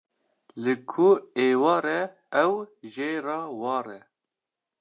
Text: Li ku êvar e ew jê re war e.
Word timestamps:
Li 0.63 0.73
ku 0.91 1.07
êvar 1.45 1.85
e 1.99 2.01
ew 2.43 2.53
jê 2.93 3.09
re 3.25 3.37
war 3.61 3.85
e. 3.97 3.99